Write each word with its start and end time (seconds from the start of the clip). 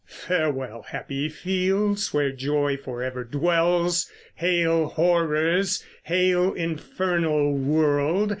Farewell, 0.07 0.81
happy 0.81 1.29
fields, 1.29 2.11
Where 2.11 2.31
joy 2.31 2.75
forever 2.75 3.23
dwells! 3.23 4.09
Hail, 4.33 4.87
horrors! 4.87 5.85
hail, 6.05 6.53
Infernal 6.53 7.53
World! 7.55 8.29